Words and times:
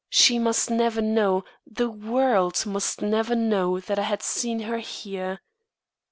She 0.09 0.39
must 0.39 0.71
never 0.71 0.99
know, 0.99 1.45
the 1.67 1.87
world 1.87 2.65
must 2.65 3.03
never 3.03 3.35
know 3.35 3.79
that 3.81 3.99
I 3.99 4.01
had 4.01 4.23
seen 4.23 4.61
her 4.61 4.79
here. 4.79 5.41